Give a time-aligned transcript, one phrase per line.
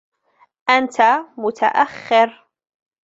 [0.69, 2.47] أنت متأخر.